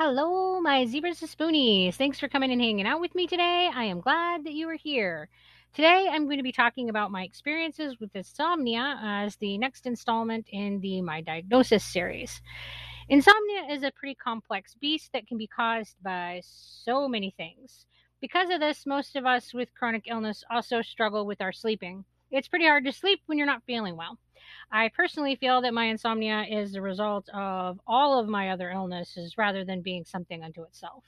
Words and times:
Hello, 0.00 0.60
my 0.60 0.86
zebras 0.86 1.22
and 1.22 1.28
spoonies. 1.28 1.96
Thanks 1.96 2.20
for 2.20 2.28
coming 2.28 2.52
and 2.52 2.60
hanging 2.60 2.86
out 2.86 3.00
with 3.00 3.16
me 3.16 3.26
today. 3.26 3.68
I 3.74 3.82
am 3.82 4.00
glad 4.00 4.44
that 4.44 4.52
you 4.52 4.68
are 4.68 4.76
here. 4.76 5.28
Today, 5.74 6.06
I'm 6.08 6.26
going 6.26 6.36
to 6.36 6.44
be 6.44 6.52
talking 6.52 6.88
about 6.88 7.10
my 7.10 7.24
experiences 7.24 7.98
with 7.98 8.14
insomnia 8.14 8.96
as 9.02 9.34
the 9.34 9.58
next 9.58 9.86
installment 9.86 10.46
in 10.52 10.78
the 10.78 11.02
My 11.02 11.20
Diagnosis 11.20 11.82
series. 11.82 12.40
Insomnia 13.08 13.64
is 13.72 13.82
a 13.82 13.90
pretty 13.90 14.14
complex 14.14 14.76
beast 14.80 15.10
that 15.14 15.26
can 15.26 15.36
be 15.36 15.48
caused 15.48 15.96
by 16.00 16.42
so 16.44 17.08
many 17.08 17.34
things. 17.36 17.84
Because 18.20 18.50
of 18.50 18.60
this, 18.60 18.86
most 18.86 19.16
of 19.16 19.26
us 19.26 19.52
with 19.52 19.74
chronic 19.74 20.04
illness 20.06 20.44
also 20.48 20.80
struggle 20.80 21.26
with 21.26 21.40
our 21.40 21.52
sleeping. 21.52 22.04
It's 22.30 22.48
pretty 22.48 22.66
hard 22.66 22.84
to 22.84 22.92
sleep 22.92 23.20
when 23.26 23.38
you're 23.38 23.46
not 23.46 23.62
feeling 23.66 23.96
well. 23.96 24.18
I 24.70 24.88
personally 24.88 25.36
feel 25.36 25.62
that 25.62 25.74
my 25.74 25.86
insomnia 25.86 26.44
is 26.48 26.72
the 26.72 26.82
result 26.82 27.28
of 27.30 27.80
all 27.86 28.18
of 28.18 28.28
my 28.28 28.50
other 28.50 28.70
illnesses 28.70 29.38
rather 29.38 29.64
than 29.64 29.82
being 29.82 30.04
something 30.04 30.44
unto 30.44 30.62
itself. 30.62 31.04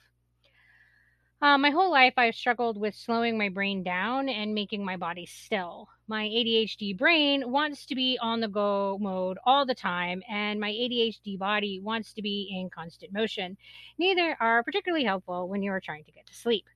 Uh, 1.43 1.57
my 1.57 1.71
whole 1.71 1.91
life, 1.91 2.13
I've 2.19 2.35
struggled 2.35 2.77
with 2.79 2.95
slowing 2.95 3.39
my 3.39 3.49
brain 3.49 3.83
down 3.83 4.29
and 4.29 4.55
making 4.55 4.85
my 4.85 4.99
body 4.99 5.25
still. 5.25 5.89
My 6.07 6.25
ADHD 6.25 6.97
brain 6.97 7.51
wants 7.51 7.87
to 7.87 7.95
be 7.95 8.19
on 8.21 8.41
the 8.41 8.49
go 8.49 8.99
mode 9.01 9.39
all 9.47 9.65
the 9.65 9.75
time, 9.75 10.23
and 10.29 10.61
my 10.61 10.71
ADHD 10.71 11.39
body 11.39 11.81
wants 11.81 12.13
to 12.13 12.21
be 12.21 12.55
in 12.55 12.69
constant 12.69 13.15
motion. 13.15 13.57
Neither 13.97 14.37
are 14.39 14.63
particularly 14.63 15.05
helpful 15.05 15.49
when 15.49 15.63
you 15.63 15.73
are 15.73 15.81
trying 15.81 16.05
to 16.05 16.13
get 16.13 16.27
to 16.27 16.35
sleep. 16.35 16.67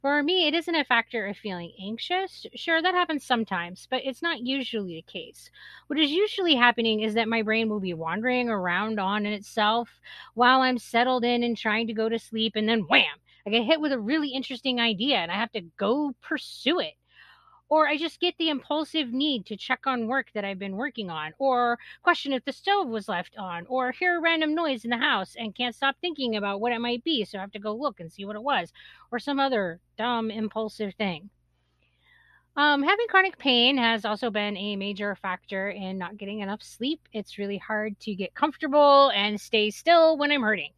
For 0.00 0.22
me, 0.22 0.46
it 0.46 0.54
isn't 0.54 0.74
a 0.74 0.84
factor 0.84 1.26
of 1.26 1.36
feeling 1.36 1.72
anxious. 1.80 2.46
Sure, 2.54 2.80
that 2.80 2.94
happens 2.94 3.24
sometimes, 3.24 3.88
but 3.90 4.04
it's 4.04 4.22
not 4.22 4.40
usually 4.40 4.94
the 4.94 5.02
case. 5.02 5.50
What 5.88 5.98
is 5.98 6.12
usually 6.12 6.54
happening 6.54 7.00
is 7.00 7.14
that 7.14 7.28
my 7.28 7.42
brain 7.42 7.68
will 7.68 7.80
be 7.80 7.94
wandering 7.94 8.48
around 8.48 9.00
on 9.00 9.26
in 9.26 9.32
itself 9.32 10.00
while 10.34 10.60
I'm 10.60 10.78
settled 10.78 11.24
in 11.24 11.42
and 11.42 11.56
trying 11.56 11.88
to 11.88 11.92
go 11.92 12.08
to 12.08 12.18
sleep, 12.18 12.54
and 12.54 12.68
then 12.68 12.86
wham, 12.88 13.18
I 13.46 13.50
get 13.50 13.64
hit 13.64 13.80
with 13.80 13.92
a 13.92 13.98
really 13.98 14.28
interesting 14.28 14.80
idea 14.80 15.16
and 15.16 15.32
I 15.32 15.36
have 15.36 15.52
to 15.52 15.62
go 15.76 16.14
pursue 16.20 16.78
it. 16.78 16.94
Or 17.68 17.88
I 17.88 17.96
just 17.96 18.20
get 18.20 18.36
the 18.38 18.50
impulsive 18.50 19.12
need 19.12 19.46
to 19.46 19.56
check 19.56 19.86
on 19.86 20.06
work 20.06 20.28
that 20.34 20.44
I've 20.44 20.58
been 20.58 20.76
working 20.76 21.10
on, 21.10 21.32
or 21.38 21.78
question 22.02 22.32
if 22.32 22.44
the 22.44 22.52
stove 22.52 22.88
was 22.88 23.08
left 23.08 23.36
on, 23.38 23.66
or 23.66 23.90
hear 23.90 24.18
a 24.18 24.20
random 24.20 24.54
noise 24.54 24.84
in 24.84 24.90
the 24.90 24.98
house 24.98 25.34
and 25.36 25.54
can't 25.54 25.74
stop 25.74 25.96
thinking 26.00 26.36
about 26.36 26.60
what 26.60 26.72
it 26.72 26.80
might 26.80 27.02
be, 27.04 27.24
so 27.24 27.38
I 27.38 27.40
have 27.40 27.52
to 27.52 27.58
go 27.58 27.74
look 27.74 28.00
and 28.00 28.12
see 28.12 28.24
what 28.24 28.36
it 28.36 28.42
was, 28.42 28.72
or 29.10 29.18
some 29.18 29.40
other 29.40 29.80
dumb, 29.96 30.30
impulsive 30.30 30.94
thing. 30.94 31.30
Um, 32.56 32.84
having 32.84 33.06
chronic 33.08 33.38
pain 33.38 33.76
has 33.78 34.04
also 34.04 34.30
been 34.30 34.56
a 34.56 34.76
major 34.76 35.16
factor 35.16 35.70
in 35.70 35.98
not 35.98 36.16
getting 36.16 36.38
enough 36.40 36.62
sleep. 36.62 37.00
It's 37.12 37.38
really 37.38 37.58
hard 37.58 37.98
to 38.00 38.14
get 38.14 38.34
comfortable 38.34 39.10
and 39.10 39.40
stay 39.40 39.70
still 39.70 40.16
when 40.16 40.30
I'm 40.30 40.42
hurting 40.42 40.70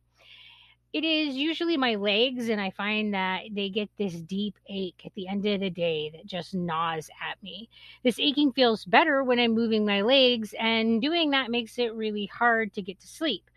it 0.92 1.04
is 1.04 1.34
usually 1.34 1.76
my 1.76 1.96
legs, 1.96 2.48
and 2.48 2.60
I 2.60 2.70
find 2.70 3.12
that 3.14 3.42
they 3.52 3.68
get 3.68 3.90
this 3.98 4.14
deep 4.14 4.56
ache 4.68 5.02
at 5.04 5.14
the 5.14 5.28
end 5.28 5.44
of 5.46 5.60
the 5.60 5.70
day 5.70 6.10
that 6.10 6.26
just 6.26 6.54
gnaws 6.54 7.10
at 7.30 7.42
me. 7.42 7.68
This 8.02 8.18
aching 8.18 8.52
feels 8.52 8.84
better 8.84 9.22
when 9.22 9.38
I'm 9.38 9.52
moving 9.54 9.84
my 9.84 10.02
legs, 10.02 10.54
and 10.58 11.00
doing 11.02 11.30
that 11.30 11.50
makes 11.50 11.78
it 11.78 11.94
really 11.94 12.26
hard 12.26 12.72
to 12.74 12.82
get 12.82 13.00
to 13.00 13.06
sleep. 13.06 13.50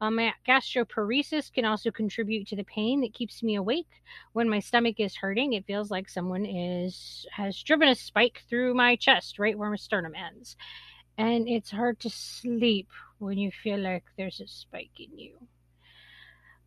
Um, 0.00 0.16
my 0.16 0.34
gastroparesis 0.46 1.52
can 1.52 1.64
also 1.64 1.90
contribute 1.90 2.46
to 2.48 2.56
the 2.56 2.64
pain 2.64 3.00
that 3.00 3.14
keeps 3.14 3.42
me 3.42 3.54
awake. 3.54 4.02
When 4.32 4.50
my 4.50 4.58
stomach 4.58 5.00
is 5.00 5.16
hurting, 5.16 5.54
it 5.54 5.66
feels 5.66 5.90
like 5.90 6.08
someone 6.10 6.44
is 6.44 7.26
has 7.32 7.62
driven 7.62 7.88
a 7.88 7.94
spike 7.94 8.42
through 8.48 8.74
my 8.74 8.96
chest, 8.96 9.38
right 9.38 9.56
where 9.56 9.70
my 9.70 9.76
sternum 9.76 10.14
ends. 10.14 10.56
And 11.16 11.48
it's 11.48 11.70
hard 11.70 12.00
to 12.00 12.10
sleep 12.10 12.88
when 13.18 13.38
you 13.38 13.50
feel 13.50 13.78
like 13.78 14.04
there's 14.18 14.40
a 14.40 14.48
spike 14.48 14.98
in 14.98 15.16
you. 15.16 15.36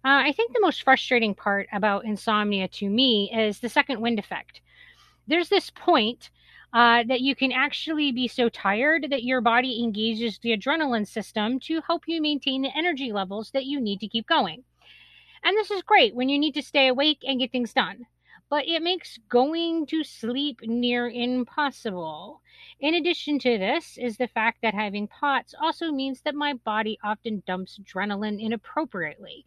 Uh, 0.07 0.23
I 0.23 0.31
think 0.31 0.53
the 0.53 0.61
most 0.61 0.83
frustrating 0.83 1.35
part 1.35 1.67
about 1.73 2.05
insomnia 2.05 2.69
to 2.69 2.89
me 2.89 3.29
is 3.35 3.59
the 3.59 3.67
second 3.67 3.99
wind 3.99 4.19
effect. 4.19 4.61
There's 5.27 5.49
this 5.49 5.69
point 5.69 6.29
uh, 6.71 7.03
that 7.09 7.19
you 7.19 7.35
can 7.35 7.51
actually 7.51 8.13
be 8.13 8.29
so 8.29 8.47
tired 8.47 9.07
that 9.09 9.25
your 9.25 9.41
body 9.41 9.83
engages 9.83 10.39
the 10.39 10.55
adrenaline 10.55 11.05
system 11.05 11.59
to 11.61 11.81
help 11.81 12.03
you 12.07 12.21
maintain 12.21 12.61
the 12.61 12.71
energy 12.73 13.11
levels 13.11 13.51
that 13.51 13.65
you 13.65 13.81
need 13.81 13.99
to 13.99 14.07
keep 14.07 14.25
going. 14.27 14.63
And 15.43 15.57
this 15.57 15.71
is 15.71 15.81
great 15.81 16.15
when 16.15 16.29
you 16.29 16.39
need 16.39 16.53
to 16.53 16.61
stay 16.61 16.87
awake 16.87 17.25
and 17.27 17.41
get 17.41 17.51
things 17.51 17.73
done. 17.73 18.05
But 18.49 18.65
it 18.65 18.81
makes 18.81 19.19
going 19.27 19.87
to 19.87 20.05
sleep 20.05 20.61
near 20.63 21.09
impossible. 21.09 22.41
In 22.79 22.95
addition 22.95 23.39
to 23.39 23.57
this, 23.57 23.97
is 23.97 24.15
the 24.15 24.29
fact 24.29 24.59
that 24.61 24.73
having 24.73 25.09
POTS 25.09 25.53
also 25.61 25.91
means 25.91 26.21
that 26.21 26.33
my 26.33 26.53
body 26.53 26.97
often 27.03 27.43
dumps 27.45 27.77
adrenaline 27.77 28.41
inappropriately. 28.41 29.43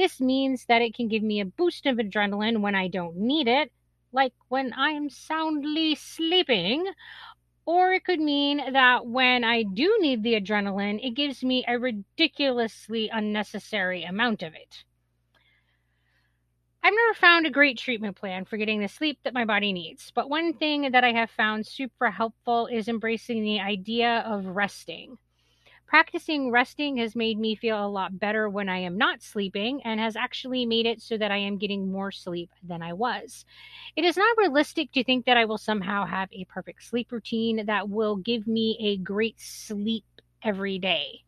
This 0.00 0.18
means 0.18 0.64
that 0.64 0.80
it 0.80 0.94
can 0.94 1.08
give 1.08 1.22
me 1.22 1.40
a 1.40 1.44
boost 1.44 1.84
of 1.84 1.98
adrenaline 1.98 2.62
when 2.62 2.74
I 2.74 2.88
don't 2.88 3.16
need 3.16 3.46
it, 3.46 3.70
like 4.12 4.32
when 4.48 4.72
I'm 4.74 5.10
soundly 5.10 5.94
sleeping. 5.94 6.90
Or 7.66 7.92
it 7.92 8.06
could 8.06 8.18
mean 8.18 8.72
that 8.72 9.04
when 9.04 9.44
I 9.44 9.62
do 9.62 9.98
need 10.00 10.22
the 10.22 10.40
adrenaline, 10.40 11.06
it 11.06 11.10
gives 11.10 11.44
me 11.44 11.66
a 11.68 11.78
ridiculously 11.78 13.10
unnecessary 13.12 14.04
amount 14.04 14.42
of 14.42 14.54
it. 14.54 14.84
I've 16.82 16.94
never 16.94 17.12
found 17.12 17.44
a 17.44 17.50
great 17.50 17.76
treatment 17.76 18.16
plan 18.16 18.46
for 18.46 18.56
getting 18.56 18.80
the 18.80 18.88
sleep 18.88 19.18
that 19.24 19.34
my 19.34 19.44
body 19.44 19.70
needs, 19.74 20.12
but 20.14 20.30
one 20.30 20.54
thing 20.54 20.92
that 20.92 21.04
I 21.04 21.12
have 21.12 21.30
found 21.30 21.66
super 21.66 22.10
helpful 22.10 22.68
is 22.68 22.88
embracing 22.88 23.42
the 23.42 23.60
idea 23.60 24.20
of 24.20 24.46
resting. 24.46 25.18
Practicing 25.90 26.52
resting 26.52 26.98
has 26.98 27.16
made 27.16 27.36
me 27.36 27.56
feel 27.56 27.84
a 27.84 27.90
lot 27.90 28.16
better 28.16 28.48
when 28.48 28.68
I 28.68 28.78
am 28.78 28.96
not 28.96 29.24
sleeping 29.24 29.82
and 29.82 29.98
has 29.98 30.14
actually 30.14 30.64
made 30.64 30.86
it 30.86 31.02
so 31.02 31.18
that 31.18 31.32
I 31.32 31.38
am 31.38 31.58
getting 31.58 31.90
more 31.90 32.12
sleep 32.12 32.48
than 32.62 32.80
I 32.80 32.92
was. 32.92 33.44
It 33.96 34.04
is 34.04 34.16
not 34.16 34.36
realistic 34.38 34.92
to 34.92 35.02
think 35.02 35.26
that 35.26 35.36
I 35.36 35.46
will 35.46 35.58
somehow 35.58 36.06
have 36.06 36.28
a 36.32 36.44
perfect 36.44 36.84
sleep 36.84 37.10
routine 37.10 37.66
that 37.66 37.88
will 37.88 38.14
give 38.14 38.46
me 38.46 38.76
a 38.78 38.98
great 38.98 39.40
sleep 39.40 40.04
every 40.44 40.78
day. 40.78 41.24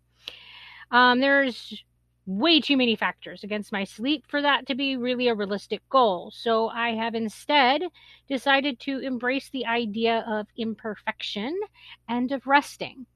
Um, 0.93 1.19
there's 1.19 1.83
way 2.25 2.61
too 2.61 2.77
many 2.77 2.95
factors 2.95 3.43
against 3.43 3.73
my 3.73 3.83
sleep 3.83 4.27
for 4.29 4.43
that 4.43 4.69
to 4.69 4.77
be 4.77 4.97
really 4.97 5.27
a 5.27 5.35
realistic 5.35 5.83
goal. 5.89 6.31
So 6.33 6.69
I 6.69 6.91
have 6.91 7.17
instead 7.17 7.83
decided 8.29 8.79
to 8.83 9.01
embrace 9.01 9.51
the 9.51 9.67
idea 9.67 10.25
of 10.29 10.47
imperfection 10.57 11.59
and 12.09 12.31
of 12.31 12.47
resting. 12.47 13.07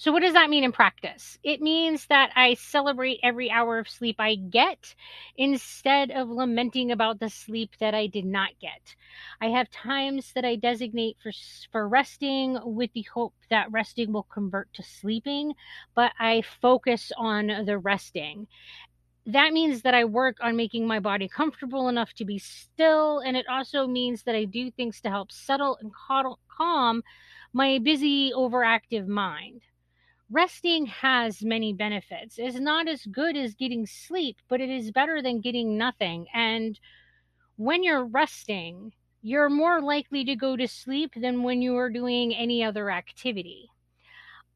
So, 0.00 0.12
what 0.12 0.22
does 0.22 0.34
that 0.34 0.48
mean 0.48 0.62
in 0.62 0.70
practice? 0.70 1.38
It 1.42 1.60
means 1.60 2.06
that 2.06 2.30
I 2.36 2.54
celebrate 2.54 3.18
every 3.20 3.50
hour 3.50 3.80
of 3.80 3.88
sleep 3.88 4.14
I 4.20 4.36
get 4.36 4.94
instead 5.36 6.12
of 6.12 6.30
lamenting 6.30 6.92
about 6.92 7.18
the 7.18 7.28
sleep 7.28 7.72
that 7.80 7.94
I 7.94 8.06
did 8.06 8.24
not 8.24 8.50
get. 8.60 8.94
I 9.40 9.48
have 9.48 9.68
times 9.70 10.32
that 10.34 10.44
I 10.44 10.54
designate 10.54 11.16
for, 11.20 11.32
for 11.72 11.88
resting 11.88 12.60
with 12.62 12.92
the 12.92 13.06
hope 13.12 13.34
that 13.50 13.72
resting 13.72 14.12
will 14.12 14.22
convert 14.22 14.72
to 14.74 14.84
sleeping, 14.84 15.54
but 15.96 16.12
I 16.20 16.42
focus 16.60 17.10
on 17.16 17.48
the 17.66 17.76
resting 17.76 18.46
that 19.26 19.52
means 19.52 19.82
that 19.82 19.94
I 19.94 20.04
work 20.04 20.38
on 20.40 20.56
making 20.56 20.86
my 20.86 21.00
body 21.00 21.28
comfortable 21.28 21.88
enough 21.88 22.14
to 22.14 22.24
be 22.24 22.38
still. 22.38 23.18
And 23.18 23.36
it 23.36 23.46
also 23.46 23.86
means 23.86 24.22
that 24.22 24.34
I 24.34 24.44
do 24.44 24.70
things 24.70 25.02
to 25.02 25.10
help 25.10 25.32
settle 25.32 25.76
and 25.82 25.92
calm 26.56 27.02
my 27.52 27.78
busy, 27.78 28.32
overactive 28.34 29.06
mind 29.06 29.60
resting 30.30 30.86
has 30.86 31.42
many 31.42 31.72
benefits. 31.72 32.38
It's 32.38 32.58
not 32.58 32.88
as 32.88 33.06
good 33.06 33.36
as 33.36 33.54
getting 33.54 33.86
sleep, 33.86 34.36
but 34.48 34.60
it 34.60 34.70
is 34.70 34.90
better 34.90 35.22
than 35.22 35.40
getting 35.40 35.78
nothing. 35.78 36.26
And 36.34 36.78
when 37.56 37.82
you're 37.82 38.04
resting, 38.04 38.92
you're 39.22 39.48
more 39.48 39.80
likely 39.80 40.24
to 40.24 40.36
go 40.36 40.56
to 40.56 40.68
sleep 40.68 41.12
than 41.16 41.42
when 41.42 41.62
you 41.62 41.76
are 41.76 41.90
doing 41.90 42.34
any 42.34 42.62
other 42.62 42.90
activity. 42.90 43.68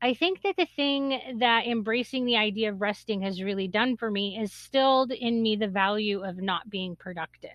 I 0.00 0.14
think 0.14 0.42
that 0.42 0.56
the 0.56 0.66
thing 0.66 1.38
that 1.38 1.66
embracing 1.66 2.24
the 2.24 2.36
idea 2.36 2.72
of 2.72 2.80
resting 2.80 3.22
has 3.22 3.42
really 3.42 3.68
done 3.68 3.96
for 3.96 4.10
me 4.10 4.36
is 4.38 4.52
stilled 4.52 5.12
in 5.12 5.42
me 5.42 5.54
the 5.56 5.68
value 5.68 6.24
of 6.24 6.38
not 6.38 6.68
being 6.68 6.96
productive. 6.96 7.50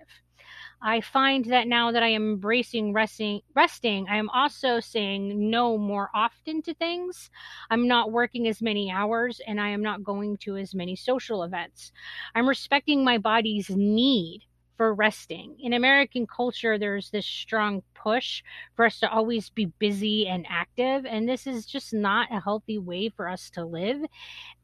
I 0.82 1.02
find 1.02 1.46
that 1.46 1.68
now 1.68 1.92
that 1.92 2.04
I 2.04 2.10
am 2.10 2.34
embracing 2.34 2.94
resting, 2.94 3.42
resting, 3.56 4.08
I 4.10 4.18
am 4.18 4.30
also 4.30 4.80
saying 4.80 5.50
no 5.50 5.78
more 5.78 6.10
often 6.14 6.62
to 6.64 6.74
things. 6.76 7.32
I'm 7.72 7.88
not 7.88 8.12
working 8.12 8.48
as 8.48 8.62
many 8.62 8.92
hours 8.92 9.42
and 9.48 9.60
I 9.60 9.70
am 9.70 9.82
not 9.82 10.04
going 10.04 10.38
to 10.38 10.56
as 10.58 10.76
many 10.76 10.96
social 10.96 11.44
events. 11.44 11.92
I'm 12.36 12.48
respecting 12.48 13.04
my 13.04 13.18
body's 13.18 13.70
need 13.72 14.44
for 14.78 14.94
resting. 14.94 15.58
In 15.60 15.74
American 15.74 16.28
culture, 16.28 16.78
there's 16.78 17.10
this 17.10 17.26
strong 17.26 17.82
push 17.96 18.44
for 18.76 18.86
us 18.86 19.00
to 19.00 19.12
always 19.12 19.50
be 19.50 19.66
busy 19.80 20.28
and 20.28 20.46
active, 20.48 21.04
and 21.08 21.28
this 21.28 21.48
is 21.48 21.66
just 21.66 21.96
not 21.96 22.28
a 22.32 22.40
healthy 22.40 22.78
way 22.78 23.10
for 23.10 23.28
us 23.28 23.50
to 23.52 23.66
live. 23.66 24.00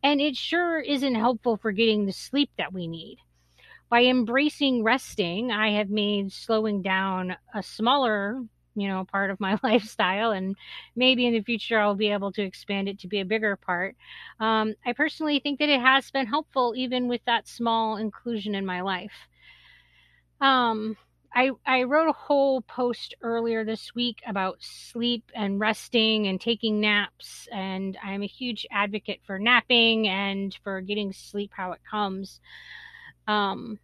And 0.04 0.22
it 0.22 0.36
sure 0.36 0.80
isn't 0.80 1.16
helpful 1.16 1.58
for 1.58 1.72
getting 1.72 2.06
the 2.06 2.14
sleep 2.14 2.52
that 2.60 2.72
we 2.72 2.88
need 2.88 3.18
by 3.94 4.06
embracing 4.06 4.82
resting, 4.82 5.52
I 5.52 5.74
have 5.74 5.92
made 5.92 6.32
slowing 6.32 6.82
down 6.82 7.36
a 7.54 7.62
smaller 7.62 8.42
you 8.74 8.88
know, 8.88 9.06
part 9.06 9.30
of 9.30 9.40
my 9.40 9.60
lifestyle, 9.64 10.32
and 10.32 10.56
maybe 10.96 11.28
in 11.28 11.34
the 11.34 11.44
future 11.44 11.80
I'll 11.80 11.94
be 11.94 12.10
able 12.10 12.32
to 12.32 12.42
expand 12.42 12.90
it 12.90 12.98
to 13.02 13.08
be 13.08 13.20
a 13.20 13.26
bigger 13.26 13.56
part. 13.56 13.96
Um, 14.40 14.74
I 14.84 14.94
personally 14.94 15.40
think 15.40 15.60
that 15.60 15.70
it 15.70 15.80
has 15.80 16.10
been 16.10 16.26
helpful, 16.26 16.74
even 16.76 17.08
with 17.08 17.22
that 17.26 17.48
small 17.48 17.98
inclusion 17.98 18.56
in 18.56 18.66
my 18.66 18.82
life. 18.82 19.14
Um, 20.42 20.98
I, 21.36 21.52
I 21.64 21.84
wrote 21.84 22.10
a 22.10 22.14
whole 22.14 22.62
post 22.62 23.14
earlier 23.22 23.64
this 23.64 23.94
week 23.94 24.24
about 24.26 24.58
sleep 24.60 25.32
and 25.36 25.60
resting 25.60 26.26
and 26.26 26.42
taking 26.42 26.82
naps. 26.82 27.48
And 27.52 27.96
I'm 28.04 28.24
a 28.24 28.28
huge 28.28 28.66
advocate 28.72 29.22
for 29.24 29.38
napping 29.38 30.08
and 30.08 30.58
for 30.64 30.82
getting 30.82 31.14
sleep 31.14 31.52
how 31.54 31.74
it 31.74 31.82
comes. 31.88 32.42
Um, 33.28 33.80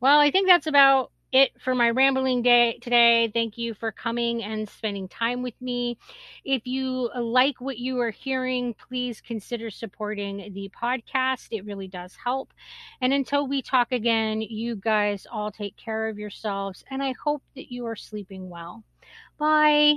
well, 0.00 0.18
I 0.18 0.30
think 0.30 0.48
that's 0.48 0.66
about 0.66 1.10
it 1.32 1.50
for 1.60 1.74
my 1.74 1.90
rambling 1.90 2.42
day 2.42 2.78
today. 2.80 3.30
Thank 3.32 3.58
you 3.58 3.74
for 3.74 3.90
coming 3.92 4.42
and 4.42 4.68
spending 4.68 5.08
time 5.08 5.42
with 5.42 5.60
me. 5.60 5.98
If 6.44 6.66
you 6.66 7.10
like 7.18 7.60
what 7.60 7.78
you 7.78 8.00
are 8.00 8.10
hearing, 8.10 8.74
please 8.74 9.20
consider 9.20 9.70
supporting 9.70 10.52
the 10.54 10.70
podcast. 10.70 11.48
It 11.50 11.64
really 11.64 11.88
does 11.88 12.14
help. 12.22 12.52
And 13.00 13.12
until 13.12 13.48
we 13.48 13.62
talk 13.62 13.92
again, 13.92 14.40
you 14.40 14.76
guys 14.76 15.26
all 15.30 15.50
take 15.50 15.76
care 15.76 16.08
of 16.08 16.18
yourselves, 16.18 16.84
and 16.90 17.02
I 17.02 17.12
hope 17.22 17.42
that 17.54 17.72
you 17.72 17.86
are 17.86 17.96
sleeping 17.96 18.48
well. 18.48 18.84
Bye. 19.38 19.96